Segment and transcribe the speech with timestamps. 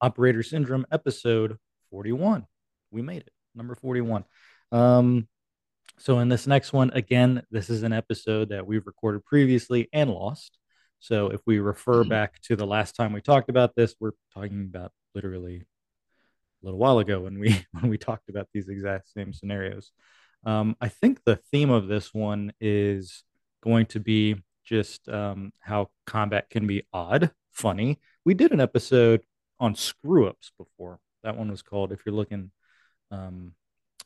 [0.00, 1.58] Operator Syndrome episode
[1.90, 2.46] 41.
[2.90, 4.24] We made it, number 41.
[4.72, 5.28] Um,
[5.98, 10.10] so, in this next one, again, this is an episode that we've recorded previously and
[10.10, 10.58] lost.
[10.98, 14.62] So, if we refer back to the last time we talked about this, we're talking
[14.62, 15.66] about literally
[16.62, 19.92] a little while ago when we when we talked about these exact same scenarios.
[20.44, 23.24] Um, I think the theme of this one is
[23.62, 28.00] going to be just um, how combat can be odd, funny.
[28.24, 29.22] We did an episode
[29.60, 30.98] on screw ups before.
[31.22, 32.50] That one was called, if you're looking,
[33.10, 33.54] um,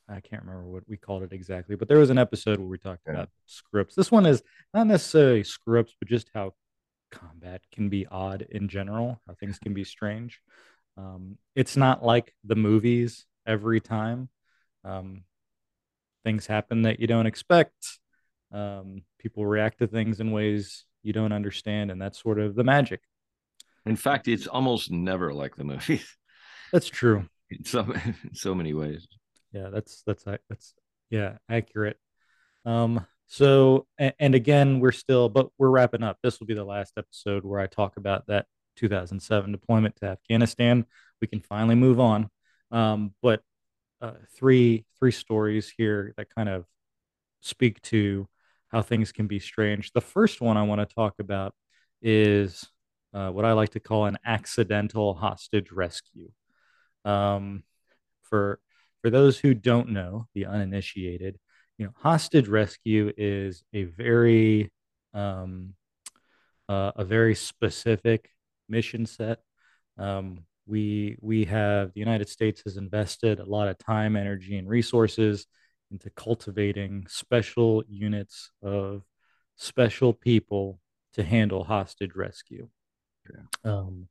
[0.08, 2.76] I can't remember what we called it exactly, but there was an episode where we
[2.76, 3.12] talked yeah.
[3.12, 3.94] about screw ups.
[3.94, 4.42] This one is
[4.74, 6.52] not necessarily screw ups, but just how
[7.10, 10.40] combat can be odd in general, how things can be strange.
[10.96, 14.28] Um, it's not like the movies every time.
[14.84, 15.22] Um,
[16.24, 17.98] things happen that you don't expect.
[18.52, 22.64] Um, people react to things in ways you don't understand, and that's sort of the
[22.64, 23.00] magic.
[23.86, 26.06] In fact, it's almost never like the movies.
[26.72, 27.28] That's true.
[27.50, 29.06] In so in so many ways.
[29.52, 30.74] Yeah, that's that's that's
[31.10, 31.96] yeah accurate.
[32.64, 36.18] Um, so and, again, we're still, but we're wrapping up.
[36.22, 38.46] This will be the last episode where I talk about that
[38.76, 40.86] 2007 deployment to Afghanistan.
[41.20, 42.28] We can finally move on.
[42.70, 43.42] Um, but
[44.00, 46.64] uh, three three stories here that kind of
[47.40, 48.28] speak to
[48.68, 49.92] how things can be strange.
[49.92, 51.54] The first one I want to talk about
[52.02, 52.66] is
[53.14, 56.30] uh, what I like to call an accidental hostage rescue.
[57.04, 57.62] Um,
[58.22, 58.58] for
[59.02, 61.38] for those who don't know, the uninitiated,
[61.78, 64.72] you know, hostage rescue is a very
[65.12, 65.74] um,
[66.68, 68.30] uh, a very specific
[68.68, 69.38] mission set.
[69.98, 74.68] Um, we we have the United States has invested a lot of time, energy, and
[74.68, 75.46] resources
[75.90, 79.02] into cultivating special units of
[79.56, 80.80] special people
[81.12, 82.68] to handle hostage rescue.
[83.32, 83.72] Yeah.
[83.72, 84.08] Um,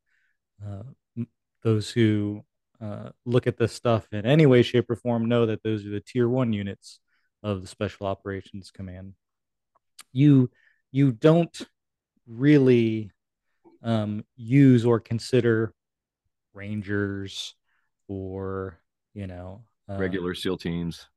[0.66, 1.24] uh,
[1.64, 2.44] those who
[2.82, 5.90] uh, look at this stuff in any way, shape, or form know that those are
[5.90, 7.00] the tier one units
[7.42, 9.14] of the Special Operations Command.
[10.12, 10.50] You
[10.92, 11.58] you don't
[12.28, 13.12] really
[13.82, 15.74] um, use or consider
[16.54, 17.56] rangers
[18.08, 18.80] or
[19.14, 21.08] you know uh, regular SEAL teams,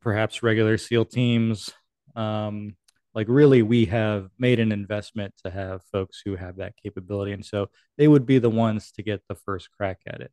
[0.00, 1.70] perhaps regular SEAL teams.
[2.14, 2.76] Um,
[3.14, 7.44] like really, we have made an investment to have folks who have that capability, and
[7.44, 7.68] so
[7.98, 10.32] they would be the ones to get the first crack at it.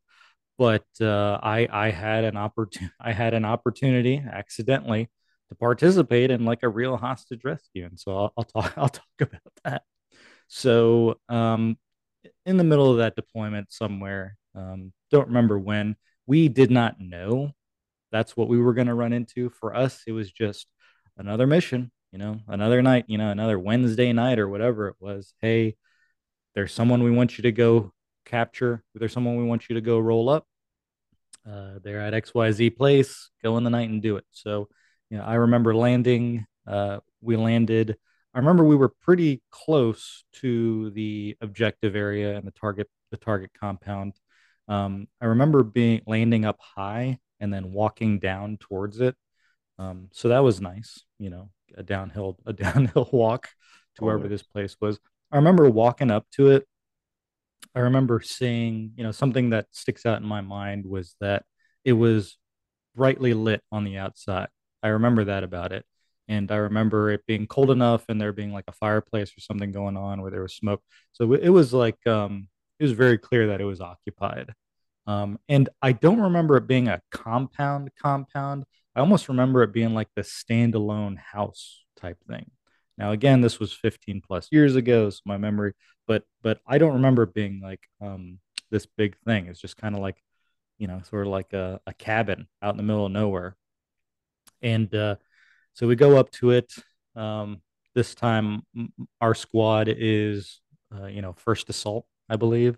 [0.58, 5.10] But uh, I I had an opportunity I had an opportunity accidentally
[5.50, 9.22] to participate in like a real hostage rescue, and so I'll, I'll talk I'll talk
[9.22, 9.84] about that.
[10.48, 11.78] So, um,
[12.46, 15.96] in the middle of that deployment somewhere, um, don't remember when,
[16.28, 17.52] we did not know
[18.12, 19.50] that's what we were going to run into.
[19.50, 20.68] For us, it was just
[21.18, 25.34] another mission, you know, another night, you know, another Wednesday night or whatever it was.
[25.42, 25.76] Hey,
[26.56, 27.92] there's someone we want you to go
[28.26, 28.84] capture.
[28.96, 30.46] There's someone we want you to go roll up.
[31.50, 33.30] Uh, they're at XYZ place.
[33.44, 34.26] Go in the night and do it.
[34.32, 34.70] So,
[35.10, 36.46] you know, I remember landing.
[36.68, 37.98] Uh, we landed
[38.34, 43.52] I remember we were pretty close to the objective area and the target the target
[43.60, 44.14] compound.
[44.68, 49.16] Um, I remember being landing up high and then walking down towards it.
[49.80, 53.50] Um, so that was nice, you know, a downhill a downhill walk
[53.96, 55.00] to wherever this place was.
[55.32, 56.68] I remember walking up to it.
[57.76, 61.44] I remember seeing, you know, something that sticks out in my mind was that
[61.84, 62.38] it was
[62.96, 64.48] brightly lit on the outside.
[64.82, 65.86] I remember that about it
[66.30, 69.72] and I remember it being cold enough and there being like a fireplace or something
[69.72, 70.82] going on where there was smoke.
[71.12, 72.48] So it was like um,
[72.80, 74.54] it was very clear that it was occupied.
[75.08, 78.64] Um, and I don't remember it being a compound compound.
[79.00, 82.52] I almost remember it being like the standalone house type thing.
[82.98, 85.72] Now again, this was 15 plus years ago, so my memory,
[86.06, 88.40] but but I don't remember being like um,
[88.70, 89.46] this big thing.
[89.46, 90.22] It's just kind of like,
[90.80, 93.56] you know, sort of like a, a cabin out in the middle of nowhere.
[94.62, 95.16] And uh,
[95.76, 96.74] so we go up to it.
[97.16, 97.62] Um,
[97.96, 98.64] this time,
[99.22, 100.60] our squad is,
[100.94, 102.78] uh, you know, first assault, I believe.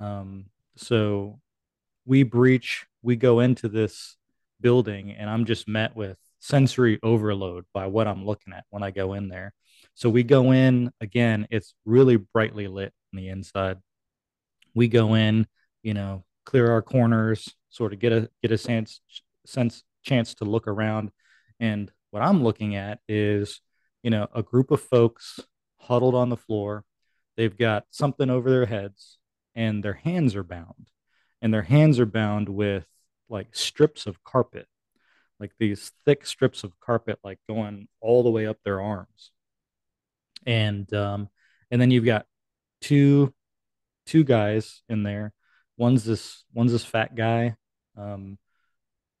[0.00, 1.38] Um, so
[2.04, 4.16] we breach, we go into this
[4.62, 8.90] building, and I'm just met with sensory overload by what I'm looking at when I
[8.90, 9.52] go in there.
[9.94, 13.78] So we go in again, it's really brightly lit on the inside.
[14.74, 15.46] We go in,
[15.82, 19.00] you know, clear our corners, sort of get a get a sense
[19.44, 21.10] sense chance to look around
[21.62, 23.60] and what I'm looking at is,
[24.02, 25.38] you know, a group of folks
[25.78, 26.84] huddled on the floor.
[27.36, 29.18] They've got something over their heads
[29.54, 30.88] and their hands are bound.
[31.40, 32.86] And their hands are bound with
[33.32, 34.66] like strips of carpet,
[35.40, 39.32] like these thick strips of carpet, like going all the way up their arms.
[40.46, 41.28] And um,
[41.70, 42.26] and then you've got
[42.80, 43.34] two
[44.06, 45.32] two guys in there
[45.76, 47.56] one's this one's this fat guy.
[47.96, 48.38] Um,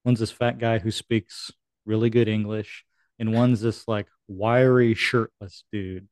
[0.04, 1.50] one's this fat guy who speaks
[1.84, 2.84] really good English,
[3.18, 6.08] and one's this like wiry, shirtless dude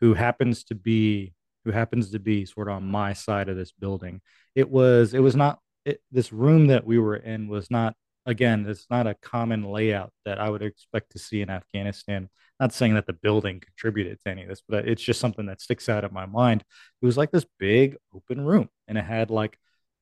[0.00, 1.34] who happens to be
[1.64, 4.20] who happens to be sort of on my side of this building.
[4.54, 7.94] It was it was not it, this room that we were in was not
[8.26, 12.28] again it's not a common layout that I would expect to see in Afghanistan.
[12.60, 15.60] Not saying that the building contributed to any of this, but it's just something that
[15.60, 16.62] sticks out of my mind.
[17.02, 19.58] It was like this big open room, and it had like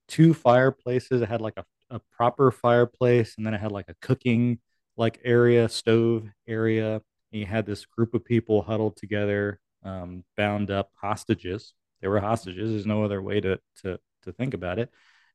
[0.09, 1.23] two fireplaces.
[1.23, 4.59] It had like a, a proper fireplace, and then it had like a cooking
[4.97, 7.01] like area, stove area.
[7.33, 11.73] And you had this group of people huddled together, um, bound up, hostages.
[12.03, 12.71] They were hostages.
[12.71, 14.91] There's no other way to to to think about it.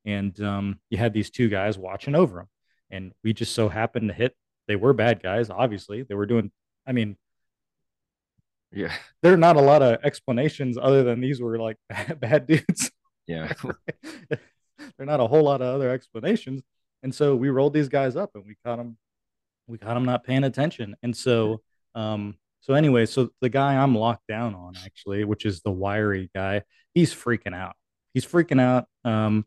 [0.06, 2.48] And um, you had these two guys watching over them,
[2.90, 4.36] and we just so happened to hit.
[4.68, 6.04] They were bad guys, obviously.
[6.04, 6.52] They were doing.
[6.86, 7.18] I mean,
[8.72, 12.48] yeah, there are not a lot of explanations other than these were like bad, bad
[12.48, 12.92] dudes.
[13.28, 13.52] Yeah.
[14.98, 16.64] They're not a whole lot of other explanations.
[17.04, 18.98] And so we rolled these guys up and we caught them,
[19.68, 20.96] we caught them not paying attention.
[21.04, 21.62] And so,
[21.94, 26.30] um, so anyway, so the guy I'm locked down on actually, which is the wiry
[26.34, 26.64] guy,
[26.94, 27.76] he's freaking out.
[28.14, 28.86] He's freaking out.
[29.04, 29.46] Um,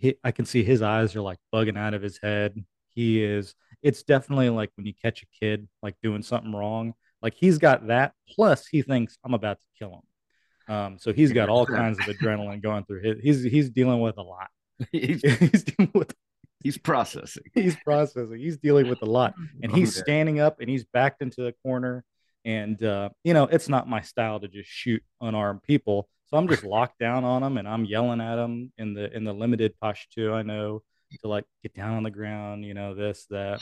[0.00, 2.64] he, I can see his eyes are like bugging out of his head.
[2.88, 6.94] He is, it's definitely like when you catch a kid like doing something wrong.
[7.22, 8.14] Like he's got that.
[8.28, 10.74] Plus, he thinks I'm about to kill him.
[10.74, 13.20] Um, so he's got all kinds of adrenaline going through his.
[13.20, 14.48] He's he's dealing with a lot.
[14.92, 16.14] he's, he's dealing with
[16.62, 17.42] he's processing.
[17.54, 18.38] he's processing.
[18.38, 22.04] He's dealing with a lot, and he's standing up and he's backed into the corner.
[22.44, 26.48] And uh, you know, it's not my style to just shoot unarmed people, so I'm
[26.48, 29.74] just locked down on them, and I'm yelling at them in the in the limited
[29.82, 30.82] Pashto I know
[31.22, 33.60] to like get down on the ground, you know, this that,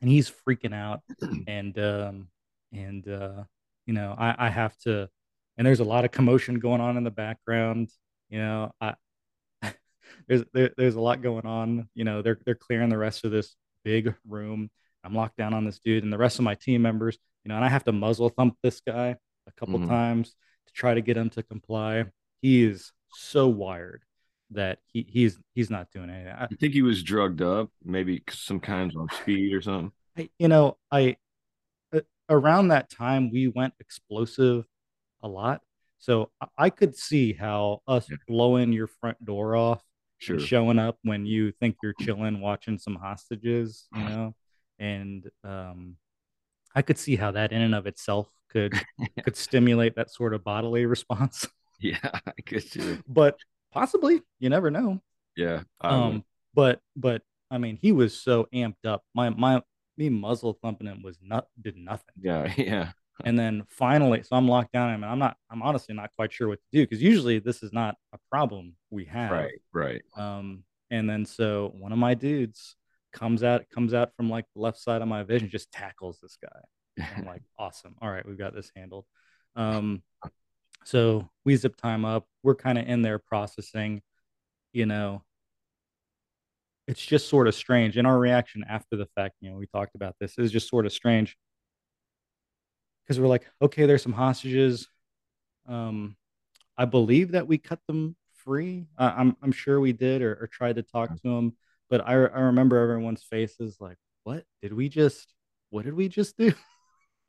[0.00, 1.00] and he's freaking out,
[1.46, 2.28] and um,
[2.72, 3.44] and uh,
[3.86, 5.08] you know, I I have to,
[5.56, 7.88] and there's a lot of commotion going on in the background.
[8.28, 8.94] You know, I
[10.28, 11.88] there's there, there's a lot going on.
[11.94, 14.70] You know, they're they're clearing the rest of this big room.
[15.02, 17.16] I'm locked down on this dude and the rest of my team members.
[17.46, 19.14] You know, and I have to muzzle thump this guy
[19.46, 19.86] a couple Mhm.
[19.86, 20.34] times
[20.66, 22.06] to try to get him to comply.
[22.42, 24.02] He is so wired
[24.50, 26.32] that he he's he's not doing anything.
[26.32, 27.70] I, You think he was drugged up?
[27.84, 29.92] Maybe some kinds on speed or something?
[30.18, 31.18] I you know I
[31.92, 34.66] uh, around that time we went explosive
[35.22, 35.62] a lot.
[36.00, 38.16] So I- could see how us Yeah.
[38.26, 39.84] blowing your front door off
[40.18, 40.34] Sure.
[40.34, 44.34] and showing up when you think you're chilling watching some hostages, you know,
[44.80, 45.96] and um,
[46.76, 48.74] I could see how that in and of itself could
[49.24, 51.48] could stimulate that sort of bodily response,
[51.80, 53.02] Yeah, I guess too.
[53.08, 53.38] but
[53.72, 55.00] possibly you never know.
[55.36, 55.62] Yeah.
[55.82, 55.90] Would.
[55.90, 56.24] Um,
[56.54, 59.02] but but I mean, he was so amped up.
[59.14, 59.62] My my
[59.96, 62.14] me muzzle thumping him was not did nothing.
[62.20, 62.92] yeah, yeah.
[63.24, 64.90] And then finally, so I'm locked down.
[64.90, 65.36] I mean, I'm not.
[65.50, 68.74] I'm honestly not quite sure what to do because usually this is not a problem
[68.90, 69.30] we have.
[69.30, 70.02] Right, right.
[70.16, 72.76] Um, and then so one of my dudes
[73.16, 76.38] comes out comes out from like the left side of my vision, just tackles this
[76.40, 77.06] guy.
[77.16, 77.96] I'm like, awesome.
[78.00, 79.06] All right, we've got this handled.
[79.56, 80.02] Um,
[80.84, 82.26] so we zip time up.
[82.42, 84.02] We're kind of in there processing.
[84.72, 85.22] You know,
[86.86, 87.96] it's just sort of strange.
[87.96, 90.86] And our reaction after the fact, you know, we talked about this is just sort
[90.86, 91.36] of strange
[93.02, 94.88] because we're like, okay, there's some hostages.
[95.66, 96.16] Um,
[96.76, 98.86] I believe that we cut them free.
[98.98, 101.56] Uh, I'm I'm sure we did or, or tried to talk to them,
[101.90, 105.32] but I I remember everyone's faces like, what did we just
[105.70, 106.52] what did we just do?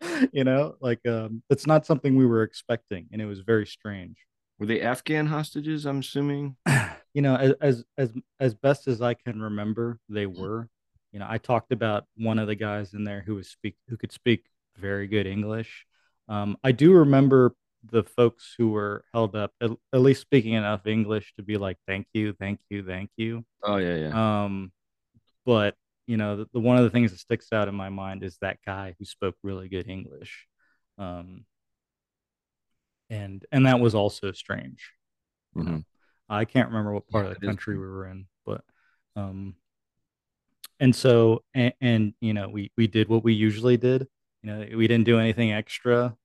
[0.31, 4.17] you know, like um, it's not something we were expecting, and it was very strange.
[4.59, 5.85] Were they Afghan hostages?
[5.85, 6.55] I'm assuming.
[7.13, 10.69] you know, as as as as best as I can remember, they were.
[11.11, 13.97] You know, I talked about one of the guys in there who was speak who
[13.97, 14.45] could speak
[14.77, 15.85] very good English.
[16.27, 17.55] Um, I do remember
[17.91, 21.77] the folks who were held up at, at least speaking enough English to be like,
[21.87, 24.43] "Thank you, thank you, thank you." Oh yeah, yeah.
[24.45, 24.71] Um,
[25.45, 25.75] but
[26.07, 28.37] you know, the, the one of the things that sticks out in my mind is
[28.41, 30.47] that guy who spoke really good English.
[30.97, 31.45] Um,
[33.09, 34.91] and and that was also strange.
[35.55, 35.85] Mhm.
[36.29, 38.61] I can't remember what part Yeah, of the is country we were in, but
[39.15, 39.55] um,
[40.79, 44.07] and so and, and you know, we we did what we usually did.
[44.43, 46.15] You know, we didn't do anything extra,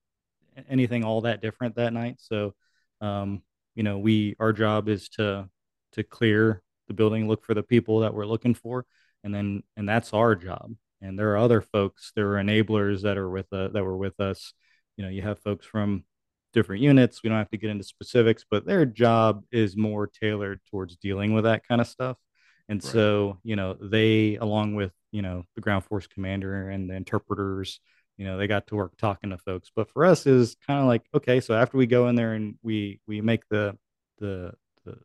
[0.68, 2.16] anything all that different that night.
[2.18, 2.54] So,
[3.00, 3.42] um,
[3.74, 5.48] you know, we our job is to
[5.92, 8.84] to clear the building, look for the people that we're looking for,
[9.24, 10.74] and then and that's our job.
[11.00, 14.20] And there are other folks, there are enablers that are with uh, that were with
[14.20, 14.52] us.
[14.96, 16.04] You know, you have folks from
[16.52, 17.22] different units.
[17.22, 21.32] We don't have to get into specifics, but their job is more tailored towards dealing
[21.32, 22.18] with that kind of stuff.
[22.68, 22.92] And Right.
[22.92, 27.80] so, you know, they, along with, you know, the ground force commander and the interpreters,
[28.16, 29.70] you know, they got to work talking to folks.
[29.74, 32.56] But for us is kind of like, okay, so after we go in there and
[32.62, 33.76] we we make the
[34.18, 34.52] the
[34.84, 34.98] the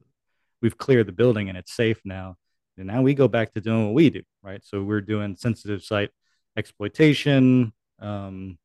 [0.61, 2.35] we've cleared the building and it's safe now.
[2.77, 4.63] And now we go back to doing what we do, right?
[4.63, 6.11] So we're doing sensitive site
[6.55, 7.73] exploitation.
[7.99, 8.59] Um,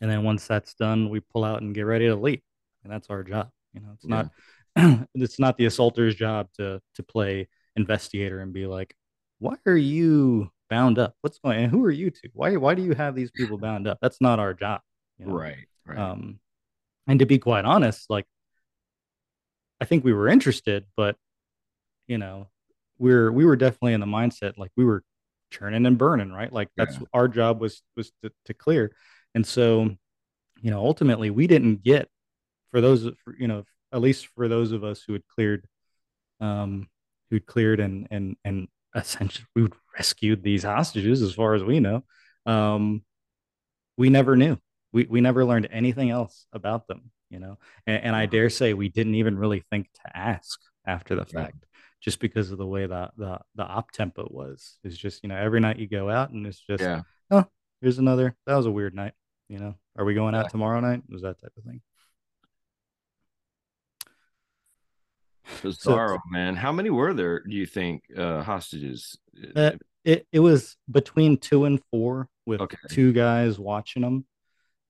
[0.00, 2.42] and then once that's done, we pull out and get ready to leave.
[2.84, 3.48] And that's our job.
[3.72, 4.24] You know, it's yeah.
[4.76, 8.94] not it's not the assaulter's job to to play investigator and be like,
[9.38, 11.14] why are you bound up?
[11.20, 11.64] What's going on?
[11.64, 12.30] And who are you two?
[12.32, 13.98] Why why do you have these people bound up?
[14.00, 14.80] That's not our job.
[15.18, 15.34] You know?
[15.34, 15.66] Right.
[15.84, 15.98] Right.
[15.98, 16.40] Um,
[17.06, 18.24] and to be quite honest, like
[19.82, 21.16] I think we were interested, but
[22.06, 22.48] you know,
[22.98, 25.04] we're we were definitely in the mindset like we were
[25.50, 26.50] churning and burning, right?
[26.50, 27.06] Like that's yeah.
[27.12, 28.92] our job was was to, to clear.
[29.34, 29.90] And so,
[30.62, 32.08] you know, ultimately we didn't get
[32.70, 35.66] for those for, you know, at least for those of us who had cleared
[36.40, 36.88] um
[37.30, 42.04] who'd cleared and and and essentially we rescued these hostages as far as we know.
[42.46, 43.02] Um
[43.96, 44.56] we never knew.
[44.92, 48.74] We we never learned anything else about them you know and, and i dare say
[48.74, 51.68] we didn't even really think to ask after the fact yeah.
[52.00, 55.36] just because of the way that the the op tempo was it's just you know
[55.36, 57.00] every night you go out and it's just yeah.
[57.30, 57.44] oh
[57.80, 59.14] here's another that was a weird night
[59.48, 61.80] you know are we going out tomorrow night was that type of thing
[65.60, 69.16] bizarro so, man how many were there do you think uh hostages
[69.56, 69.72] uh,
[70.04, 72.76] it, it was between two and four with okay.
[72.90, 74.24] two guys watching them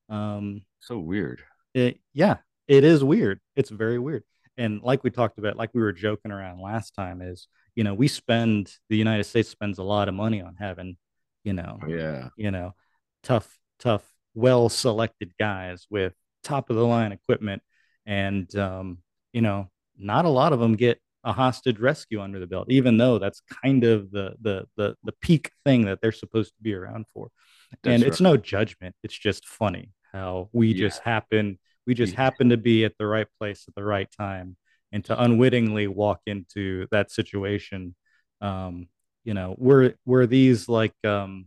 [0.09, 1.43] um so weird
[1.75, 2.37] it, yeah,
[2.69, 3.41] it is weird.
[3.57, 4.25] It's very weird.
[4.57, 7.95] And like we talked about, like we were joking around last time, is you know
[7.95, 10.97] we spend the United States spends a lot of money on having,
[11.43, 12.75] you know, oh, yeah, you know,
[13.23, 14.05] tough, tough,
[14.35, 16.13] well selected guys with
[16.45, 17.63] top of the line equipment,
[18.05, 18.99] and um,
[19.33, 22.97] you know, not a lot of them get a hostage rescue under the belt, even
[22.97, 26.75] though that's kind of the the the the peak thing that they're supposed to be
[26.75, 27.31] around for.
[27.71, 28.09] That's and right.
[28.09, 30.87] it's no judgment; it's just funny how we yeah.
[30.87, 32.21] just happen we just yeah.
[32.23, 34.57] happen to be at the right place at the right time
[34.93, 37.95] and to unwittingly walk into that situation
[38.41, 38.89] um
[39.25, 41.47] you know were were these like um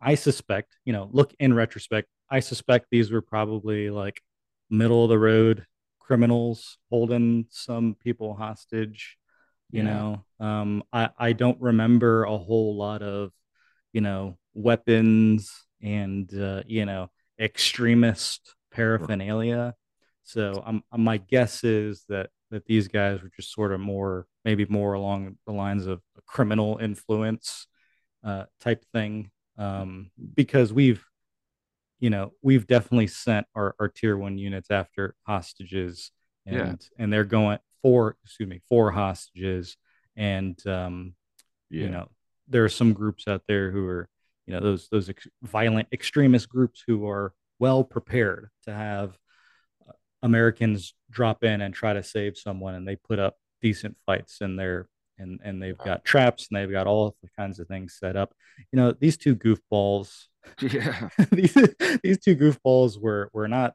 [0.00, 4.20] i suspect you know look in retrospect i suspect these were probably like
[4.70, 5.64] middle of the road
[6.08, 9.16] criminals holding some people hostage
[9.70, 9.92] you yeah.
[9.92, 13.30] know um i i don't remember a whole lot of
[13.92, 17.08] you know weapons and uh, you know
[17.40, 19.74] extremist paraphernalia.
[20.24, 24.66] So I'm, my guess is that that these guys were just sort of more maybe
[24.68, 27.66] more along the lines of a criminal influence
[28.24, 31.04] uh, type thing um, because we've
[32.00, 36.10] you know we've definitely sent our, our tier one units after hostages
[36.46, 36.74] and yeah.
[36.98, 39.76] and they're going for excuse me for hostages
[40.16, 41.14] and um,
[41.70, 41.82] yeah.
[41.82, 42.08] you know
[42.48, 44.08] there are some groups out there who are
[44.46, 49.16] you know those those ex- violent extremist groups who are well prepared to have
[49.86, 54.38] uh, Americans drop in and try to save someone, and they put up decent fights
[54.40, 54.88] in there,
[55.18, 58.34] and and they've got traps and they've got all the kinds of things set up.
[58.72, 60.24] You know, these two goofballs.
[60.60, 61.54] Yeah, these
[62.02, 63.74] these two goofballs were were not.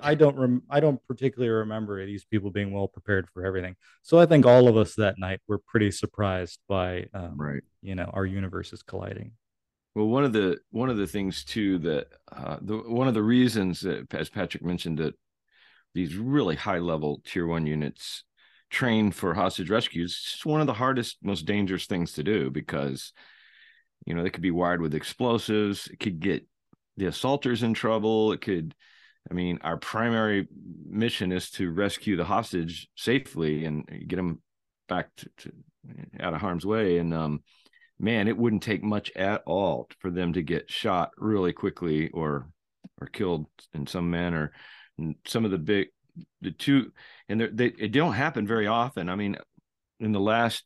[0.00, 3.74] I don't rem, I don't particularly remember these people being well prepared for everything.
[4.02, 7.62] So I think all of us that night were pretty surprised by um, right.
[7.82, 9.32] You know, our universes colliding.
[9.94, 13.22] Well, one of the one of the things too that uh, the one of the
[13.22, 15.14] reasons that, as Patrick mentioned, that
[15.94, 18.24] these really high level tier one units
[18.70, 23.12] train for hostage rescues, it's one of the hardest, most dangerous things to do because
[24.06, 25.86] you know they could be wired with explosives.
[25.86, 26.46] It could get
[26.96, 28.32] the assaulters in trouble.
[28.32, 28.74] It could,
[29.30, 30.48] I mean, our primary
[30.86, 34.40] mission is to rescue the hostage safely and get them
[34.88, 35.52] back to, to
[36.20, 36.98] out of harm's way.
[36.98, 37.42] And um,
[37.98, 42.48] man, it wouldn't take much at all for them to get shot really quickly or
[43.00, 44.52] or killed in some manner.
[44.98, 45.88] And some of the big
[46.42, 46.92] the two
[47.28, 49.08] and they it don't happen very often.
[49.08, 49.36] I mean,
[50.00, 50.64] in the last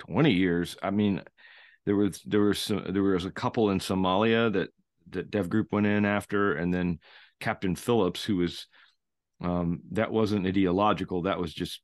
[0.00, 1.22] 20 years, I mean,
[1.86, 4.68] there was there was some, there was a couple in Somalia that
[5.10, 6.98] that Dev Group went in after, and then
[7.40, 8.66] Captain Phillips, who was
[9.42, 11.80] um, that wasn't ideological, that was just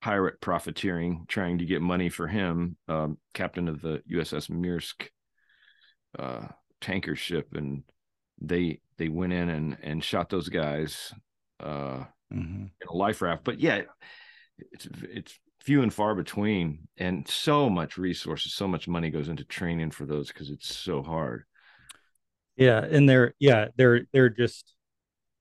[0.00, 5.08] pirate profiteering, trying to get money for him, um, captain of the USS Maersk
[6.18, 6.46] uh,
[6.80, 7.82] tanker ship, and
[8.40, 11.12] they they went in and and shot those guys
[11.60, 12.64] uh, mm-hmm.
[12.64, 13.44] in a life raft.
[13.44, 13.82] But yeah,
[14.72, 19.44] it's it's few and far between, and so much resources, so much money goes into
[19.44, 21.44] training for those because it's so hard.
[22.56, 24.74] Yeah, and they're yeah they're they're just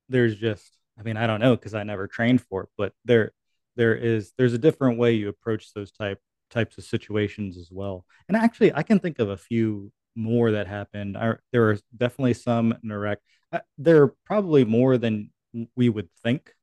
[0.10, 3.32] there's just I mean I don't know because I never trained for it, but they're
[3.76, 8.06] there is there's a different way you approach those type types of situations as well.
[8.28, 11.18] And actually, I can think of a few more that happened.
[11.18, 13.20] I, there are definitely some in Iraq.
[13.52, 15.32] I, there are probably more than
[15.76, 16.54] we would think,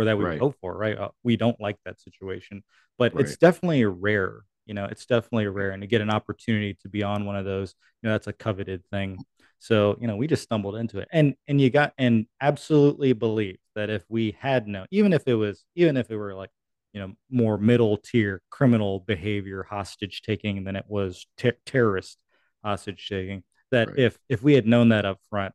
[0.00, 0.38] or that we Right.
[0.38, 0.98] hope for, right?
[0.98, 2.62] Uh, we don't like that situation,
[2.98, 4.42] but it's definitely rare.
[4.66, 7.44] You know, it's definitely rare, and to get an opportunity to be on one of
[7.44, 9.18] those, you know, that's a coveted thing.
[9.58, 13.58] So, you know, we just stumbled into it, and and you got and absolutely believe
[13.74, 16.50] that if we had known, even if it was, even if it were like,
[16.92, 22.18] you know, more middle tier criminal behavior, hostage taking than it was ter- terrorist
[22.64, 23.98] hostage taking, that Right.
[23.98, 25.54] if if we had known that up front,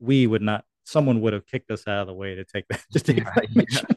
[0.00, 0.64] we would not.
[0.90, 3.32] Someone would have kicked us out of the way to take that to take Yeah.
[3.34, 3.46] that.
[3.72, 3.80] Yeah.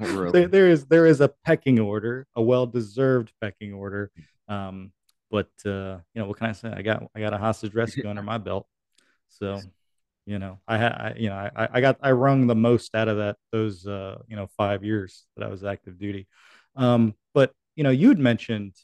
[0.00, 0.30] Really.
[0.30, 4.12] there, there is there is a pecking order, a well deserved pecking order.
[4.46, 4.92] Um,
[5.28, 6.72] but uh, you know what can I say?
[6.72, 8.68] I got I got a hostage rescue under my belt,
[9.28, 9.60] so
[10.24, 13.08] you know I had I, you know I I got I wrung the most out
[13.08, 16.28] of that those uh you know five years that I was active duty.
[16.76, 18.74] Um, but you know you'd mentioned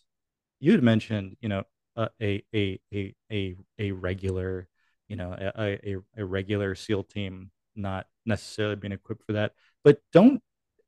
[0.59, 1.63] you'd mentioned you know
[1.97, 4.67] uh, a a a a a regular
[5.15, 9.53] you know a, a a regular SEAL team not necessarily being equipped for that,
[9.85, 10.43] but don't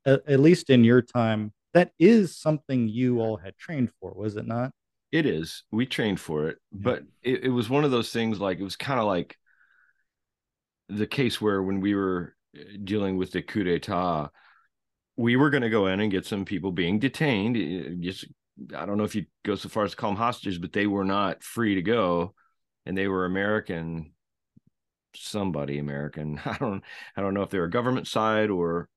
[0.05, 4.35] at, at least in your time, that is something you all had trained for, was
[4.35, 4.71] it not?
[5.13, 5.63] It is.
[5.71, 6.79] We trained for it, Yeah.
[6.81, 9.37] but it, it was one of those things like it was kind of like
[10.89, 14.27] the case where when we were uh, dealing with the coup d'etat,
[15.15, 17.55] we were going to go in and get some people being detained.
[17.55, 18.25] Uh, Just,
[18.75, 20.87] I don't know if you go so far as to call them hostages, but they
[20.87, 22.33] were not free to go,
[22.85, 24.13] and they were American,
[25.25, 26.39] somebody American.
[26.45, 26.83] I don't,
[27.15, 28.89] I don't know if they're a government side or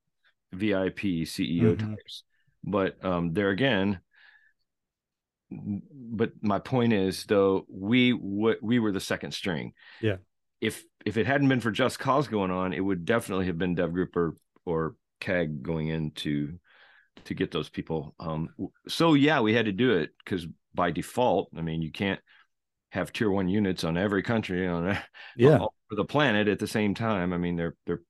[0.52, 1.78] VIP CEO Mhm.
[1.78, 2.24] types,
[2.64, 4.00] but um, there again.
[5.50, 10.18] But my point is, though, we w- we were the second string Yeah.
[10.60, 13.74] if if it hadn't been for just cause going on, it would definitely have been
[13.74, 16.58] Dev Group or or CAG going in to
[17.24, 18.14] to get those people.
[18.20, 18.50] Um,
[18.88, 22.20] so yeah, we had to do it because by default, I mean you can't
[22.90, 24.96] have tier one units on every country on
[25.36, 25.58] Yeah.
[25.58, 27.32] all over the planet at the same time.
[27.32, 28.02] I mean they're they're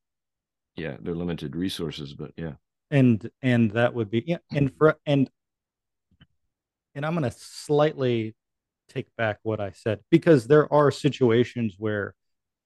[0.76, 2.52] yeah they're limited resources, but yeah
[2.90, 5.28] And and that would be yeah, and for and
[6.94, 8.34] and I'm gonna slightly
[8.88, 12.14] take back what I said because there are situations where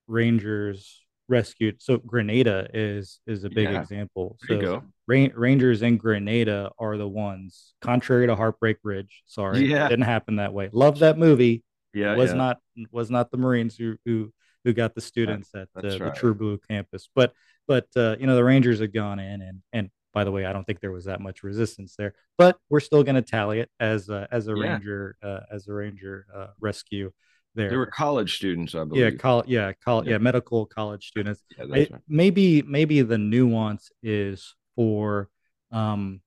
[0.06, 1.80] Rangers rescued.
[1.82, 3.80] So Grenada is is a big Yeah.
[3.80, 4.36] example.
[4.48, 4.82] there you So.
[5.06, 9.22] Ra- Rangers in Grenada are the ones, contrary to Heartbreak Ridge.
[9.26, 9.88] Sorry, Yeah.
[9.88, 10.70] didn't happen that way.
[10.72, 11.62] Love that movie.
[11.92, 12.36] Yeah, it was yeah.
[12.36, 12.58] not
[12.90, 14.32] was not the Marines who who
[14.64, 16.10] who got the students at uh, that's the.
[16.10, 17.08] True Blue campus.
[17.14, 17.32] But
[17.68, 20.52] but uh, you know the Rangers had gone in and and by the way, I
[20.52, 22.14] don't think there was that much resistance there.
[22.38, 24.74] But we're still going to tally it as a, as a Yeah.
[24.74, 27.10] Ranger uh, as a Ranger uh, rescue
[27.56, 27.68] there.
[27.68, 29.18] They were college students, I yeah, believe.
[29.18, 30.12] col- yeah, col- Yeah.
[30.12, 31.42] yeah, medical college students.
[31.58, 31.92] Yeah, I- right.
[32.08, 35.28] maybe maybe the nuance is for
[35.72, 36.20] um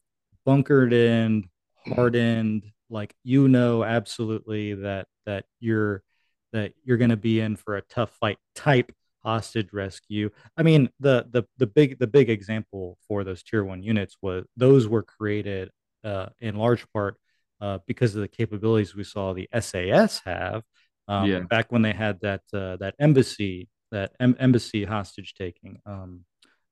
[0.46, 1.50] bunkered in
[1.96, 6.04] hardened like you know absolutely that that you're
[6.58, 8.92] that you're going to be in for a tough fight type
[9.24, 13.84] hostage rescue i mean the the the big the big example for those tier 1
[13.84, 15.70] units was those were created
[16.04, 17.18] uh in large part
[17.60, 20.64] uh because of the capabilities we saw the SAS have
[21.10, 21.40] um, Yeah.
[21.40, 26.26] back when they had that uh, that embassy that em- embassy hostage taking um,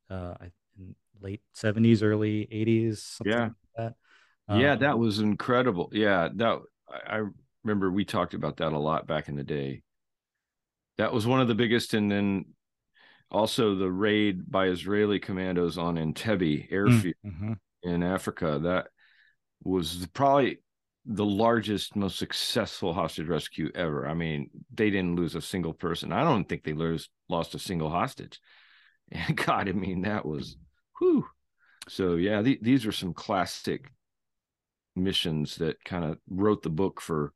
[0.10, 0.34] uh,
[0.78, 3.44] in late seventies, early eighties, Yeah.
[3.44, 3.94] like that.
[4.50, 5.90] yeah, Um, that was incredible.
[5.94, 7.22] Yeah, that I
[7.66, 9.82] remember we talked about that a lot back in the day.
[10.98, 12.46] That was one of the biggest, and then
[13.32, 17.58] also the raid by Israeli commandos on Entebbe mm, airfield mhm.
[17.84, 18.60] in Africa.
[18.64, 18.88] That
[19.64, 20.60] was probably
[21.06, 24.08] the largest, most successful hostage rescue ever.
[24.08, 26.14] I mean, they didn't lose a single person.
[26.14, 28.40] I don't think they lose, lost a single hostage.
[29.12, 30.58] And God, I mean, that was
[30.98, 31.28] whew.
[31.88, 33.92] So yeah, the, these are some classic
[34.96, 37.32] missions that kind of wrote the book for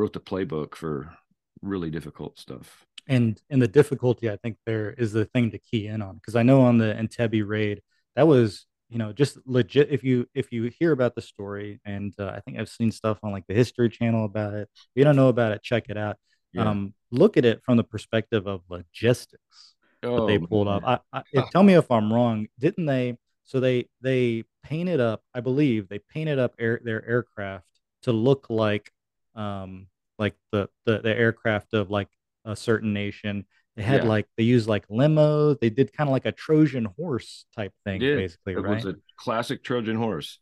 [0.00, 1.14] wrote the playbook for
[1.62, 2.68] really difficult stuff.
[3.08, 6.36] and and the difficulty I think there is the thing to key in on because
[6.36, 7.82] I know on the Entebbe raid
[8.16, 12.12] that was you know just legit if you if you hear about the story and
[12.18, 14.68] uh, I think I've seen stuff on like the History Channel about it.
[14.74, 16.16] If you don't know about it, check it out.
[16.52, 16.68] Yeah.
[16.68, 19.74] Um, look at it from the perspective of logistics.
[20.02, 20.82] what they Oh, pulled man.
[20.84, 21.00] off.
[21.12, 22.46] I, I, tell me if I'm wrong.
[22.58, 23.16] Didn't they?
[23.44, 25.20] So they they painted up.
[25.34, 27.66] I believe they painted up air, their aircraft
[28.02, 28.90] to look like
[29.36, 29.86] um
[30.20, 32.08] like the, the the aircraft of like
[32.44, 33.46] a certain nation.
[33.76, 34.08] They had Yeah.
[34.10, 35.58] like they used like limos.
[35.60, 38.76] They did kind of like a Trojan horse type thing, basically, It right?
[38.76, 40.38] was a classic Trojan horse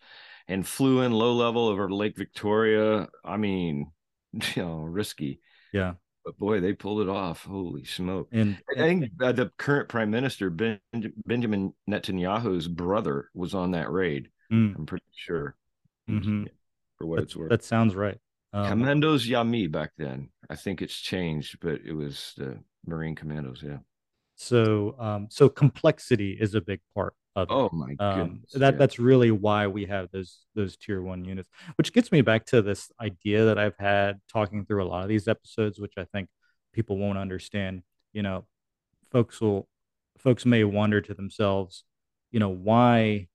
[0.49, 3.09] and flew in low level over Lake Victoria.
[3.25, 3.93] I mean,
[4.33, 5.41] you know, risky,
[5.73, 7.45] yeah, but boy, they pulled it off.
[7.45, 8.29] Holy smoke.
[8.33, 10.81] and, I think uh, the current prime minister, ben,
[11.27, 14.31] Benjamin Netanyahu's brother, was on that raid.
[14.53, 15.55] Mm, I'm pretty sure.
[16.09, 16.49] mhm.
[16.99, 17.51] For what that, it's worth.
[17.51, 18.19] that sounds right.
[18.53, 20.31] Um, Commandos Yami back then.
[20.49, 23.63] I think it's changed, but it was the Marine Commandos.
[23.63, 23.79] Yeah.
[24.37, 27.73] So, um, so complexity is a big part of oh it.
[27.73, 28.79] my Um, that yeah.
[28.79, 32.63] that's really why we have those those tier one units, which gets me back to
[32.63, 36.29] this idea that I've had talking through a lot of these episodes, which I think
[36.73, 37.83] people won't understand.
[38.13, 38.47] You know,
[39.11, 39.69] folks will
[40.19, 41.85] folks may wonder to themselves,
[42.31, 43.29] you know, why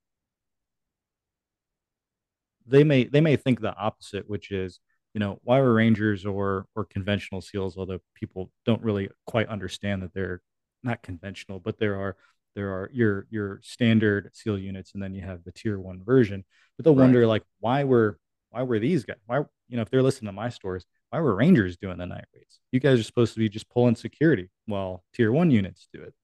[2.66, 4.80] they may they may think the opposite, which is,
[5.14, 10.02] you know, why were Rangers or or conventional SEALs, although people don't really quite understand
[10.02, 10.42] that they're
[10.82, 12.16] not conventional, but there are
[12.56, 16.44] there are your your standard SEAL units, and then you have the tier one version.
[16.76, 18.18] But they'll right wonder like why were
[18.50, 19.16] why were these guys?
[19.26, 22.26] Why you know if they're listening to my stories, why were Rangers doing the night
[22.34, 22.58] raids?
[22.72, 26.14] You guys are supposed to be just pulling security while tier one units do it.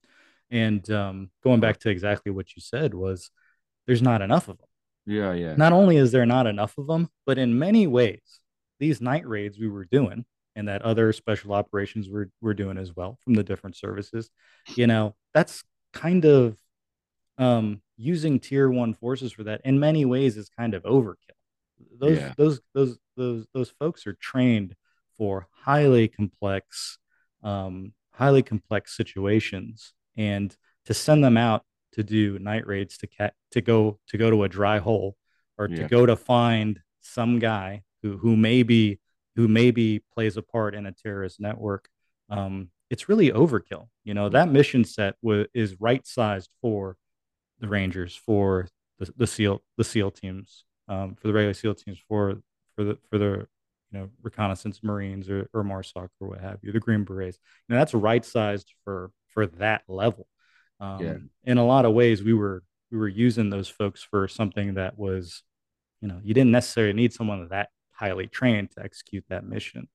[0.50, 3.30] And um, going back to exactly what you said was
[3.86, 4.66] there's not enough of them
[5.06, 8.40] yeah yeah not only is there not enough of them, but in many ways,
[8.80, 10.24] these night raids we were doing
[10.56, 14.30] and that other special operations were, were doing as well from the different services,
[14.74, 15.62] you know, that's
[15.92, 16.56] kind of
[17.38, 21.16] um, using tier one forces for that in many ways is kind of overkill.
[21.98, 24.74] Those, yeah those, those, those, those folks are trained
[25.16, 26.98] for highly complex,
[27.42, 29.92] um, highly complex situations.
[30.16, 30.54] And
[30.86, 34.44] to send them out to do night raids to cat to go to go to
[34.44, 35.16] a dry hole
[35.58, 39.00] or to go to find some guy who who maybe
[39.36, 41.88] who maybe plays a part in a terrorist network.
[42.28, 43.88] Um, it's really overkill.
[44.04, 46.96] You know that mission set w- is right sized for
[47.60, 51.98] the Rangers, for the, the SEAL the SEAL teams, um, for the regular SEAL teams,
[52.08, 52.40] for
[52.76, 53.46] for the for the
[53.92, 57.38] you know reconnaissance Marines or, or MARSOC or what have you, the Green Berets.
[57.68, 60.26] You know that's right sized for for that level.
[60.80, 64.26] yeah Um, in a lot of ways, we were we were using those folks for
[64.28, 65.42] something that was,
[66.00, 67.68] you know, you didn't necessarily need someone that
[68.00, 69.86] highly trained to execute that mission.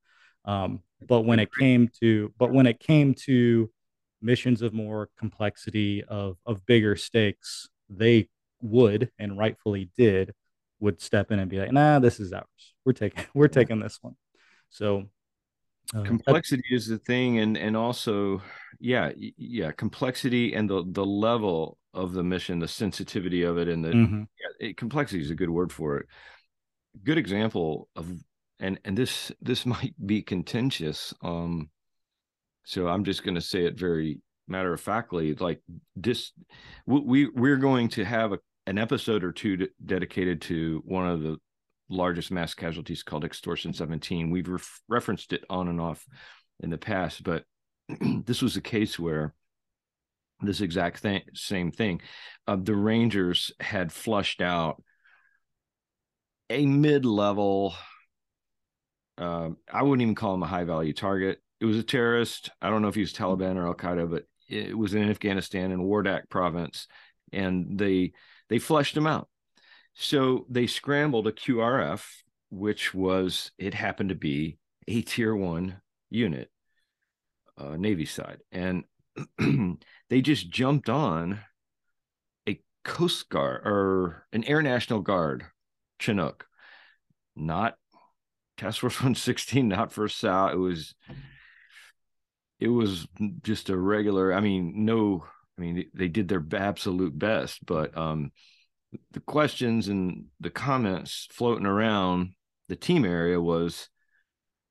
[0.46, 3.70] Um, but when it came to but when it came to
[4.22, 8.30] missions of more complexity of of bigger stakes, they
[8.62, 10.34] would and rightfully did
[10.80, 12.74] would step in and be like, nah, this is ours.
[12.86, 14.16] We're taking we're taking this one.
[14.70, 15.10] So
[15.96, 18.42] uh, complexity is the thing and and also
[18.80, 23.86] yeah yeah complexity and the the level of the mission the sensitivity of it and
[23.86, 24.28] the mhm.
[24.40, 26.08] yeah, it, complexity is a good word for it
[27.04, 28.10] good example of
[28.60, 31.70] and and this this might be contentious um
[32.64, 35.62] so i'm just going to say it very matter of factly like
[35.96, 36.32] this
[36.86, 41.38] we we're going to have a, an episode or two dedicated to one of the
[41.90, 46.06] largest mass casualties called extortion 17 we've ref- referenced it on and off
[46.60, 47.44] in the past but
[48.26, 49.34] this was a case where
[50.42, 52.02] this exact thing same thing.
[52.48, 54.82] Uh, the rangers had flushed out
[56.50, 57.74] a mid-level
[59.18, 61.40] uh, i wouldn't even call him a high value target.
[61.62, 62.50] It was a terrorist.
[62.62, 65.80] I don't know if he was taliban or al-qaeda but it was in afghanistan in
[65.80, 66.88] wardak province
[67.32, 68.14] and they
[68.50, 69.28] they flushed him out.
[69.96, 72.06] So they scrambled a QRF,
[72.50, 76.50] which was, it happened to be a tier one unit,
[77.58, 78.40] uh, Navy side.
[78.52, 78.84] And
[80.10, 81.40] they just jumped on
[82.48, 85.46] a Coast Guard or an Air National Guard
[86.06, 86.46] Chinook,
[87.36, 87.76] not
[88.58, 90.50] Task Force 116, not First Sal.
[90.50, 90.96] It was,
[92.60, 93.08] it was
[93.44, 95.26] just a regular, I mean, no,
[95.58, 98.32] I mean, they did their absolute best, but, um,
[99.12, 102.34] the questions and the comments floating around
[102.70, 103.90] the team area was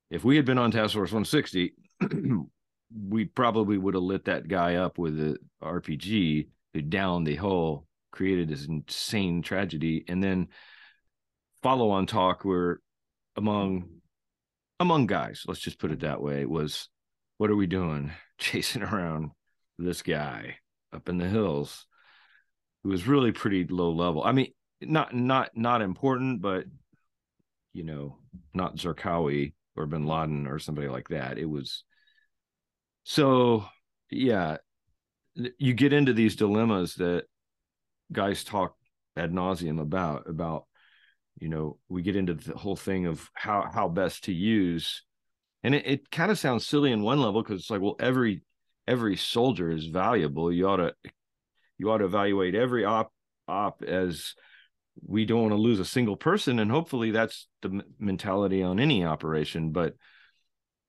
[0.09, 1.73] if we had been on task force 160
[3.09, 7.87] we probably would have lit that guy up with an rpg who downed the hull
[8.11, 10.47] created this insane tragedy and then
[11.65, 12.79] follow on talk were
[13.35, 13.89] among
[14.79, 16.89] among guys let's just put it that way was
[17.37, 19.31] what are we doing chasing around
[19.79, 20.57] this guy
[20.93, 21.87] up in the hills
[22.85, 24.23] it was really pretty low level.
[24.23, 26.65] I mean, not not not important, but
[27.73, 28.17] you know,
[28.53, 31.39] not Zarqawi or Bin Laden or somebody like that.
[31.39, 31.83] It was
[33.03, 33.65] so
[34.11, 34.57] yeah.
[35.33, 37.25] You get into these dilemmas that
[38.11, 38.75] guys talk
[39.17, 40.65] ad nauseum about about
[41.39, 45.03] you know we get into the whole thing of how how best to use.
[45.63, 48.43] And it, it kind of sounds silly in one level because it's like well every
[48.87, 50.51] every soldier is valuable.
[50.51, 50.93] You ought to
[51.77, 53.11] you ought to evaluate every op
[53.47, 54.33] op as
[55.05, 59.03] we don't want to lose a single person and hopefully that's the mentality on any
[59.03, 59.71] operation.
[59.71, 59.95] But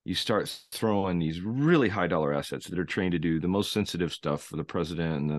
[0.05, 3.73] you start throwing these really high dollar assets that are trained to do the most
[3.73, 5.31] sensitive stuff for the president and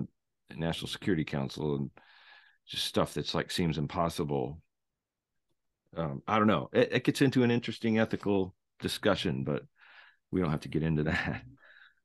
[0.50, 1.90] the national security council and
[2.66, 4.60] just stuff that's like seems impossible
[5.96, 9.62] um, i don't know it, it gets into an interesting ethical discussion but
[10.30, 11.42] we don't have to get into that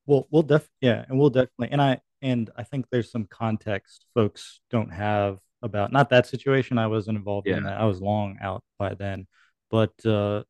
[0.06, 4.06] well, we'll def yeah, and we'll definitely and I and I think there's some context
[4.14, 6.78] folks don't have about not that situation.
[6.78, 7.80] I wasn't involved in that.
[7.80, 9.28] I was long out by then,
[9.72, 10.44] but uh,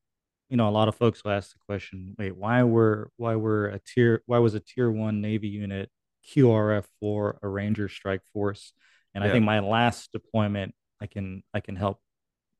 [0.48, 3.68] you know, a lot of folks will ask the question, wait, why were why were
[3.68, 5.88] a tier why was a tier one Navy unit
[6.28, 8.72] QRF for a Ranger Strike Force?
[9.14, 12.00] And I think my last deployment, I can I can help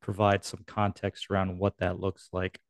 [0.04, 2.60] provide some context around what that looks like,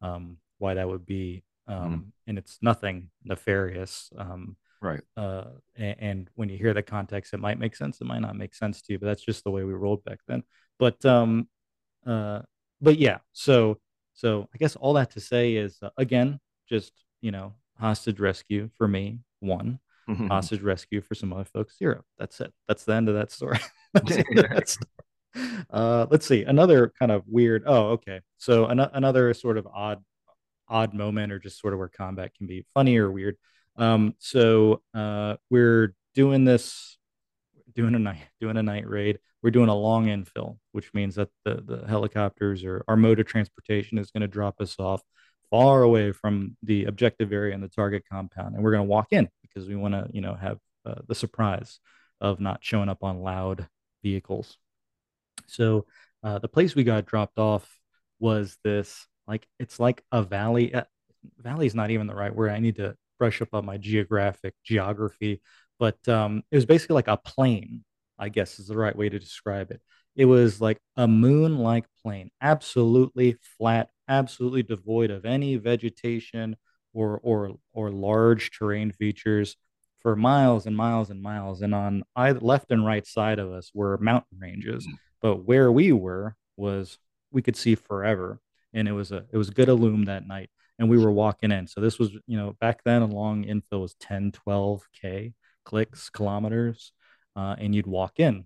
[0.00, 4.10] um, why that would be, um, and it's nothing nefarious.
[4.16, 5.00] Um, Right.
[5.16, 5.44] uh,
[5.76, 8.54] and, and when you hear the context, it might make sense, it might not make
[8.54, 10.42] sense to you, but that's just the way we rolled back then.
[10.78, 11.48] But um,
[12.06, 12.42] uh,
[12.80, 13.78] but yeah, so
[14.12, 18.68] so I guess all that to say is uh, again, just you know, hostage rescue
[18.76, 19.80] for me, one
[20.28, 22.04] hostage rescue for some other folks, zero.
[22.18, 22.52] That's it.
[22.68, 23.58] That's the end of that story.
[23.94, 24.90] That's the end of that story.
[25.70, 27.64] Uh, let's see another kind of weird.
[27.66, 28.20] Oh, okay.
[28.38, 30.02] So an- another sort of odd
[30.68, 33.36] odd moment or just sort of where combat can be funny or weird.
[33.76, 36.96] Um, so uh, we're doing this,
[37.74, 39.18] doing a night, doing a night raid.
[39.42, 43.26] We're doing a long infill, which means that the the helicopters or our mode of
[43.26, 45.02] transportation is going to drop us off
[45.50, 49.08] far away from the objective area and the target compound, and we're going to walk
[49.10, 51.78] in because we want to, you know, have uh, the surprise
[52.20, 53.68] of not showing up on loud
[54.02, 54.58] vehicles.
[55.46, 55.86] So
[56.22, 57.68] uh, the place we got dropped off
[58.18, 60.74] was this like it's like a valley.
[60.74, 60.84] Uh,
[61.38, 62.50] valley is not even the right word.
[62.50, 65.40] I need to brush up on my geographic geography,
[65.78, 67.84] but um, it was basically like a plain.
[68.18, 69.80] I guess is the right way to describe it.
[70.14, 76.56] It was like a moon-like plain, absolutely flat, absolutely devoid of any vegetation
[76.92, 79.56] or or or large terrain features
[80.00, 81.60] for miles and miles and miles.
[81.62, 84.86] And on either left and right side of us were mountain ranges
[85.24, 86.98] but where we were was
[87.32, 88.40] we could see forever.
[88.74, 90.50] And it was a it was good illume that night.
[90.78, 91.66] And we were walking in.
[91.66, 95.32] So this was you know back then a long infill was 10 12k
[95.64, 96.92] clicks kilometers
[97.36, 98.44] uh, and you'd walk in.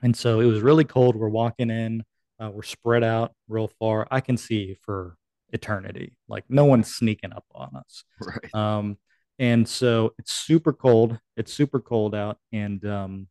[0.00, 1.16] And so it was really cold.
[1.16, 2.04] We're walking in
[2.38, 4.06] uh, we're spread out real far.
[4.08, 5.16] I can see for
[5.52, 6.16] eternity.
[6.28, 8.04] Like no one's sneaking up on us.
[8.20, 8.54] Right.
[8.54, 8.96] um,
[9.40, 11.18] and so it's super cold.
[11.36, 12.38] It's super cold out.
[12.52, 13.26] And um,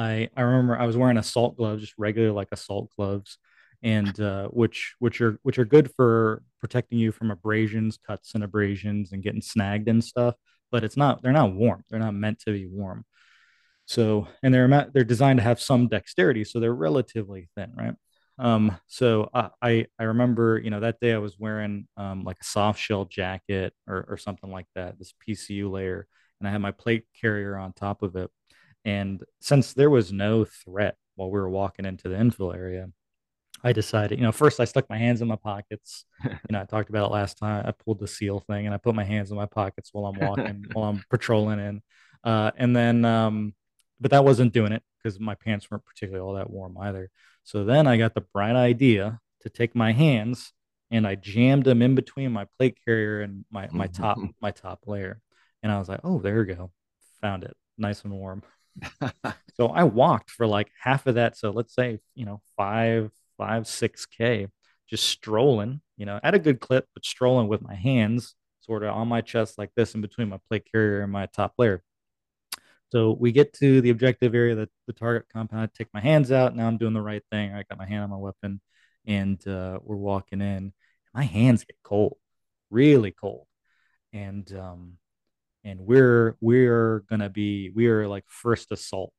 [0.00, 3.38] I I remember I was wearing assault gloves, just regular like assault gloves,
[3.82, 8.42] and uh, which which are which are good for protecting you from abrasions, cuts and
[8.42, 10.36] abrasions, and getting snagged and stuff.
[10.70, 11.84] But it's not they're not warm.
[11.90, 13.04] They're not meant to be warm.
[13.86, 17.94] So and they're they're designed to have some dexterity, so they're relatively thin, right?
[18.38, 22.38] Um, so I, I I remember you know that day I was wearing um, like
[22.40, 26.06] a soft shell jacket or or something like that, this PCU layer,
[26.40, 28.30] and I had my plate carrier on top of it
[28.84, 32.88] and since there was no threat while we were walking into the infill area,
[33.62, 36.04] I decided, you know, first I stuck my hands in my pockets.
[36.24, 37.64] You know, I talked about it last time.
[37.66, 40.18] I pulled the seal thing and I put my hands in my pockets while I'm
[40.18, 41.82] walking, while I'm patrolling in.
[42.24, 43.54] Uh, and then, um,
[44.00, 47.10] but that wasn't doing it because my pants weren't particularly all that warm either.
[47.44, 50.52] So then I got the bright idea to take my hands
[50.90, 54.80] and I jammed them in between my plate carrier and my my top my top
[54.86, 55.20] layer.
[55.62, 56.70] And I was like, oh, there we go.
[57.20, 57.56] Found it.
[57.78, 58.42] Nice and warm.
[59.60, 61.36] So I walked for like half of that.
[61.36, 64.46] So let's say, you know, five, five, six K,
[64.88, 68.94] just strolling, you know, at a good clip, but strolling with my hands sort of
[68.94, 71.82] on my chest like this in between my plate carrier and my top layer.
[72.90, 75.62] So we get to the objective area, the, the target compound.
[75.62, 76.56] I take my hands out.
[76.56, 77.52] Now I'm doing the right thing.
[77.52, 78.62] I got my hand on my weapon
[79.06, 80.72] and uh, we're walking in.
[81.12, 82.16] My hands get cold,
[82.70, 83.46] really cold.
[84.14, 84.96] And um,
[85.64, 89.12] and we're we're gonna be we are like first assault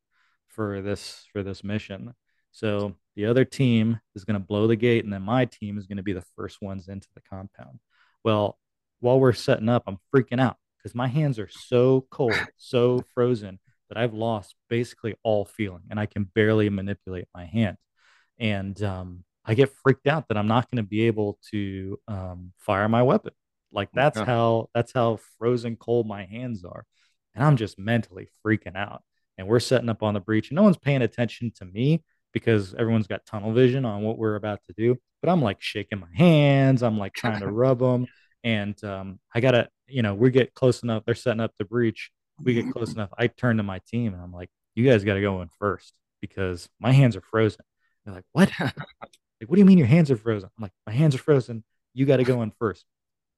[0.47, 2.13] for this for this mission.
[2.51, 6.03] So the other team is gonna blow the gate, and then my team is gonna
[6.03, 7.79] be the first ones into the compound.
[8.23, 8.57] Well,
[8.99, 13.59] while we're setting up, I'm freaking out because my hands are so cold, so frozen
[13.89, 17.77] that I've lost basically all feeling, and I can barely manipulate my hand.
[18.39, 22.53] And um, I get freaked out that I'm not going to be able to um,
[22.57, 23.33] fire my weapon.
[23.71, 24.25] Like that's Yeah.
[24.25, 26.85] how that's how frozen cold my hands are,
[27.35, 29.03] and I'm just mentally freaking out.
[29.37, 32.03] And we're setting up on the breach, and no one's paying attention to me
[32.33, 34.97] because everyone's got tunnel vision on what we're about to do.
[35.21, 38.07] But I'm like shaking my hands, I'm like trying to rub them,
[38.43, 41.03] and um, I gotta, you know, we get close enough.
[41.05, 42.11] They're setting up the breach.
[42.43, 43.09] We get close enough.
[43.17, 45.93] I turn to my team, and I'm like, "You guys got to go in first
[46.21, 47.61] because my hands are frozen."
[48.05, 48.51] They're like, "What?"
[49.41, 50.49] Like, what do you mean your hands are frozen?
[50.57, 51.63] I'm like, my hands are frozen.
[51.93, 52.85] You got to go in first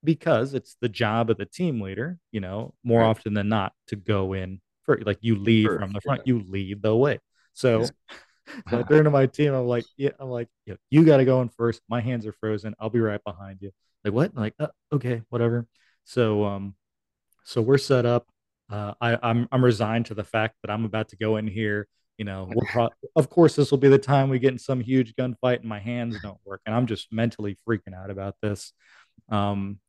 [0.04, 3.08] because it's the job of the team leader, you know, more Right.
[3.08, 6.34] often than not to go in for Like you lead First, from the front, yeah.
[6.34, 7.20] you lead the way.
[7.54, 7.88] So, Yeah.
[8.70, 9.54] so I turn to my team.
[9.54, 11.82] I'm like, yeah, I'm like, yeah, you got to go in first.
[11.88, 12.76] My hands are frozen.
[12.80, 13.72] I'll be right behind you.
[14.04, 14.36] Like what?
[14.36, 15.66] like, uh, okay, whatever.
[16.04, 16.76] So, um,
[17.46, 18.28] so we're set up.
[18.70, 21.88] uh, I, I'm I'm resigned to the fact that I'm about to go in here.
[22.18, 24.80] You know, we'll pro- of course this will be the time we get in some
[24.82, 28.74] huge gunfight and my hands don't work, and I'm just mentally freaking out about this.
[29.30, 29.80] Um,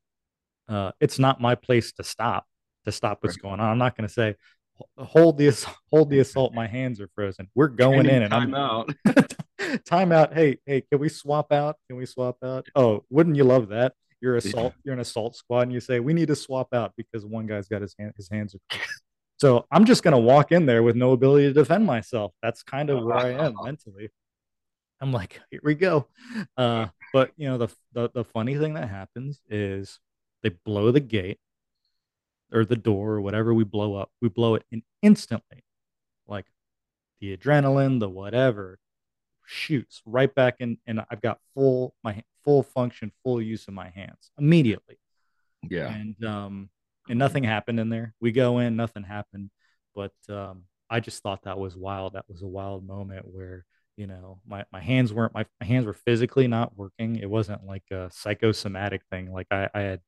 [0.69, 2.47] uh, it's not my place to stop
[2.85, 3.71] to stop what's going on.
[3.71, 4.37] I'm not going to say
[4.99, 6.55] hold the hold the assault.
[6.55, 7.49] My hands are frozen.
[7.55, 8.95] We're going in and time I'm out.
[9.85, 10.35] time out.
[10.35, 11.77] Hey, hey, can we swap out?
[11.89, 12.67] Can we swap out?
[12.75, 13.95] Oh, wouldn't you love that?
[14.21, 14.73] You're assault.
[14.77, 14.81] Yeah.
[14.85, 17.69] You're an assault squad, and you say we need to swap out because one guy's
[17.69, 18.79] got his hand, his hands are.
[19.39, 22.33] so I'm just gonna walk in there with no ability to defend myself.
[22.43, 24.11] That's kind of where I am mentally.
[25.01, 26.07] I'm like, here we go.
[26.57, 30.01] Uh, but you know, the, the the funny thing that happens is
[30.45, 31.39] they blow the gate
[32.53, 34.11] or the door or whatever we blow up.
[34.21, 35.65] We blow it in instantly,
[36.29, 36.45] like
[37.21, 38.79] the adrenaline, the whatever
[39.47, 43.89] shoots right back in, and I've got full my full function, full use of my
[43.89, 44.99] hands immediately.
[45.69, 46.69] Yeah, and um,
[47.09, 48.15] and nothing happened in there.
[48.21, 49.51] We go in, nothing happened,
[49.95, 52.13] but um, I just thought that was wild.
[52.13, 53.65] That was a wild moment where
[53.97, 57.65] you know my, my hands weren't my, my hands were physically not working it wasn't
[57.65, 60.01] like a psychosomatic thing like I, I had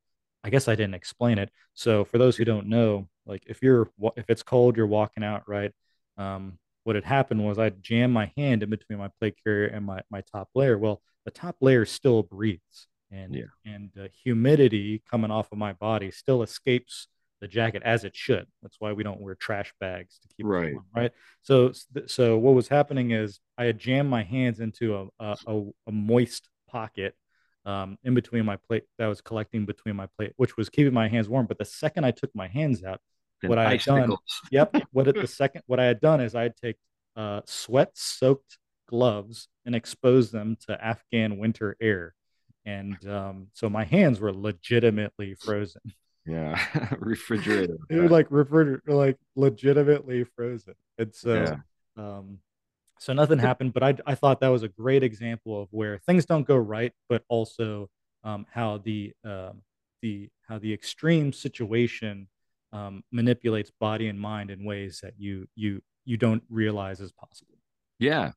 [0.46, 3.90] i guess i didn't explain it so for those who don't know like if you're
[4.16, 5.72] if it's cold you're walking out right
[6.18, 9.84] um, what had happened was I jammed my hand in between my plate carrier and
[9.84, 10.78] my, my top layer.
[10.78, 13.42] Well, the top layer still breathes and, yeah.
[13.64, 17.08] and the humidity coming off of my body still escapes
[17.40, 18.46] the jacket as it should.
[18.62, 20.74] That's why we don't wear trash bags to keep right.
[20.74, 21.12] Warm, right.
[21.42, 21.72] So,
[22.06, 26.48] so what was happening is I had jammed my hands into a, a, a moist
[26.68, 27.16] pocket
[27.66, 31.08] um, in between my plate that was collecting between my plate, which was keeping my
[31.08, 31.46] hands warm.
[31.46, 33.00] But the second I took my hands out,
[33.42, 34.16] what I had done,
[34.50, 34.74] yep.
[34.92, 36.76] What at the second, what I had done is I had take
[37.16, 42.14] uh, sweat-soaked gloves and expose them to Afghan winter air,
[42.64, 45.82] and um, so my hands were legitimately frozen.
[46.24, 46.60] Yeah,
[46.98, 47.78] refrigerated.
[47.90, 51.34] they were like refrigerator, like legitimately frozen, and so.
[51.34, 51.56] Yeah.
[51.98, 52.40] Um,
[52.98, 56.24] so nothing happened, but I, I thought that was a great example of where things
[56.24, 57.88] don't go right, but also
[58.24, 59.62] um, how the um,
[60.02, 62.28] the how the extreme situation
[62.72, 67.58] um, manipulates body and mind in ways that you you you don't realize is possible.
[67.98, 68.32] Yeah,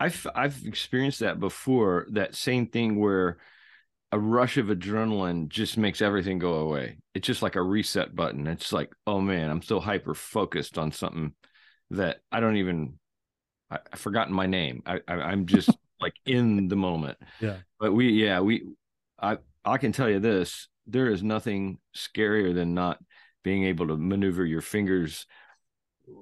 [0.00, 2.06] I've I've experienced that before.
[2.10, 3.38] That same thing where
[4.12, 6.98] a rush of adrenaline just makes everything go away.
[7.14, 8.46] It's just like a reset button.
[8.46, 11.34] It's like, oh man, I'm so hyper focused on something
[11.90, 12.98] that I don't even
[13.70, 14.82] I, have forgotten my name.
[14.86, 17.18] I, I am just like in the moment.
[17.40, 17.56] Yeah.
[17.78, 18.64] But we yeah, we
[19.20, 22.98] I I can tell you this, there is nothing scarier than not
[23.42, 25.26] being able to maneuver your fingers.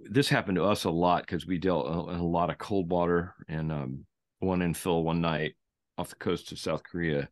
[0.04, 3.34] This happened to us a lot because we dealt in a lot of cold water
[3.48, 4.06] and um,
[4.38, 5.54] one infill one night
[5.98, 7.28] off the coast of South Korea.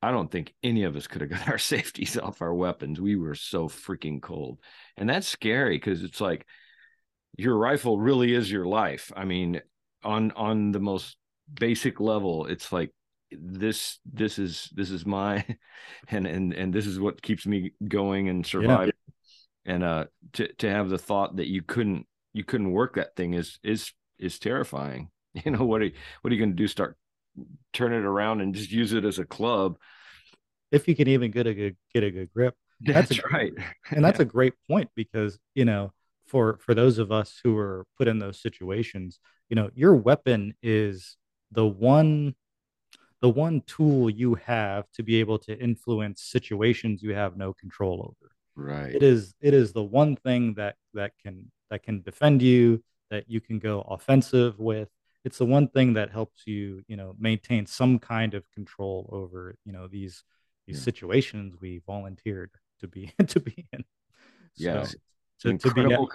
[0.00, 3.00] I don't think any of us could have got our safeties off our weapons.
[3.00, 4.58] We were so freaking cold.
[4.96, 6.46] And that's scary because it's like
[7.36, 9.12] your rifle really is your life.
[9.16, 9.60] I mean,
[10.02, 11.16] on on the most
[11.52, 12.92] basic level, it's like
[13.30, 15.44] this this is this is my
[16.08, 18.92] and and and this is what keeps me going and surviving
[19.66, 19.74] yeah.
[19.74, 23.34] and uh to to have the thought that you couldn't you couldn't work that thing
[23.34, 26.66] is is is terrifying you know what are you, what are you going to do
[26.66, 26.96] start
[27.72, 29.76] turn it around and just use it as a club
[30.72, 33.52] if you can even get a good get a good grip that's, that's a, right
[33.90, 34.24] and that's yeah.
[34.24, 35.92] a great point because you know
[36.28, 40.54] for for those of us who are put in those situations you know your weapon
[40.62, 41.16] is
[41.50, 42.34] the one
[43.20, 48.00] the one tool you have to be able to influence situations you have no control
[48.00, 48.32] over.
[48.54, 48.94] Right.
[48.94, 53.28] It is it is the one thing that that can that can defend you that
[53.28, 54.88] you can go offensive with.
[55.24, 59.56] It's the one thing that helps you you know maintain some kind of control over
[59.64, 60.24] you know these
[60.66, 60.84] these yeah.
[60.84, 63.84] situations we volunteered to be to be in.
[64.54, 64.84] So,
[65.40, 66.08] to, to be out,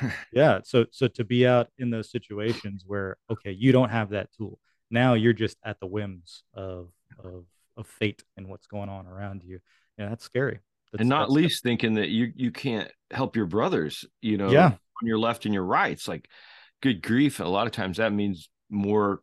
[0.32, 4.28] yeah so so to be out in those situations where okay you don't have that
[4.36, 4.58] tool
[4.90, 6.90] now you're just at the whims of
[7.22, 7.44] of
[7.78, 9.60] of fate and what's going on around you.
[9.96, 10.60] Yeah, that's scary.
[10.92, 11.72] That's, and not least scary.
[11.72, 14.66] thinking that you you can't help your brothers, you know, yeah.
[14.66, 15.92] on your left and your right.
[15.92, 16.28] It's like
[16.82, 17.40] good grief.
[17.40, 19.20] A lot of times that means more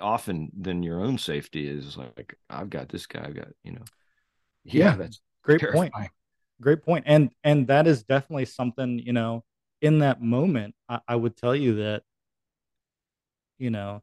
[0.00, 3.84] often than your own safety is like I've got this guy, I've got, you know.
[4.64, 5.90] Yeah, yeah that's great terrifying.
[5.90, 6.10] point.
[6.60, 7.04] Great point.
[7.06, 9.44] And and that is definitely something, you know,
[9.80, 12.02] in that moment, I, I would tell you that,
[13.58, 14.02] you know,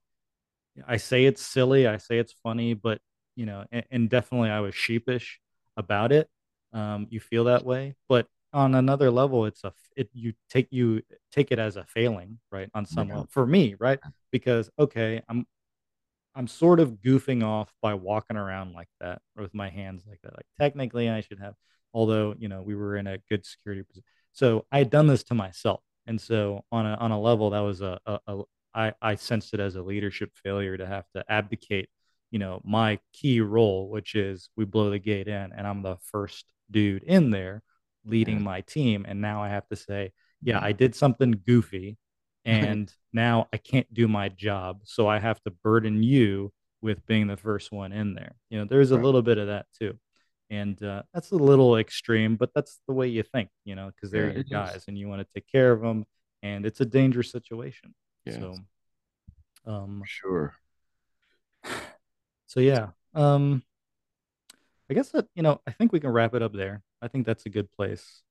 [0.88, 3.00] I say it's silly, I say it's funny, but
[3.36, 5.40] you know, and, and definitely I was sheepish
[5.78, 6.30] about it.
[6.74, 11.02] Um, you feel that way, but on another level, it's a it you take you
[11.32, 12.70] take it as a failing, right?
[12.74, 13.16] On some yeah.
[13.16, 14.00] level, for me, right?
[14.32, 15.46] Because okay, I'm
[16.36, 20.34] I'm sort of goofing off by walking around like that with my hands like that.
[20.36, 21.56] Like technically, I should have,
[21.94, 24.04] although you know we were in a good security position.
[24.34, 25.82] So I had done this to myself.
[26.08, 28.42] And so on a on a level that was a, a, a
[28.74, 31.90] I, I sensed it as a leadership failure to have to abdicate,
[32.32, 35.98] you know, my key role, which is we blow the gate in and I'm the
[36.04, 37.64] first dude in there
[38.06, 39.06] leading my team.
[39.08, 40.66] And now I have to say, yeah, mm-hmm.
[40.66, 41.98] I did something goofy
[42.46, 44.82] and now I can't do my job.
[44.86, 48.36] So I have to burden you with being the first one in there.
[48.50, 50.00] You know, there's a little bit of that too.
[50.52, 54.12] And uh, that's a little extreme, but that's the way you think, you know, because
[54.12, 54.84] they're yeah, your guys is.
[54.90, 56.06] and you want to take care of them.
[56.44, 57.96] And it's a dangerous situation.
[58.26, 58.34] Yeah.
[58.34, 58.56] So,
[59.66, 60.56] um, sure.
[62.48, 62.90] So, yeah.
[63.14, 63.64] Um,
[64.90, 66.84] I guess that, you know, I think we can wrap it up there.
[67.02, 68.24] I think that's a good place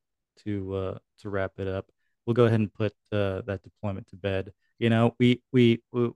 [0.45, 1.87] to uh, to wrap it up.
[2.27, 4.53] We'll go ahead and put uh, that deployment to bed.
[4.79, 6.11] You know, we, we we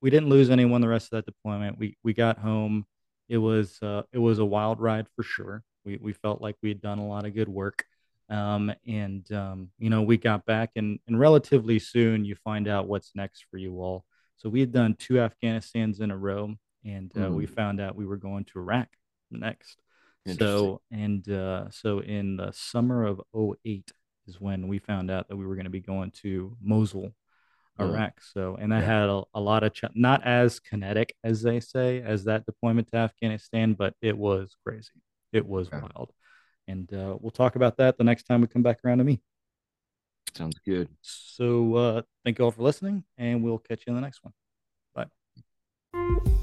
[0.00, 1.78] we didn't lose anyone the rest of that deployment.
[1.78, 2.84] We we got home.
[3.30, 5.62] It was uh, it was a wild ride for sure.
[5.84, 7.86] We we felt like we had done a lot of good work.
[8.28, 12.88] Um, and um, you know, we got back and and relatively soon you find out
[12.88, 14.04] what's next for you all.
[14.36, 17.34] So we had done two Afghanistans in a row, and uh, mm.
[17.34, 18.88] we found out we were going to Iraq
[19.30, 19.80] next.
[20.36, 23.20] So and uh, so in the summer of
[23.64, 23.92] 08
[24.26, 27.12] is when we found out that we were going to be going to Mosul,
[27.80, 27.88] oh.
[27.88, 28.20] Iraq.
[28.20, 29.00] So and that yeah.
[29.00, 32.88] had a, a, lot of ch- not as kinetic as they say as that deployment
[32.88, 34.90] to Afghanistan, but it was crazy.
[35.32, 35.80] It was yeah.
[35.80, 36.12] wild.
[36.68, 39.20] And uh, we'll talk about that the next time we come back around to me.
[40.34, 40.88] Sounds good.
[41.02, 44.32] So uh, thank you all for listening, and we'll catch you in the next one.
[44.94, 46.36] Bye.